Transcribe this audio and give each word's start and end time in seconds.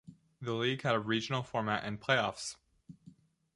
The 0.41 0.53
league 0.53 0.81
had 0.81 0.95
a 0.95 0.99
regional 0.99 1.43
format 1.43 1.83
and 1.83 2.01
playoffs. 2.01 2.55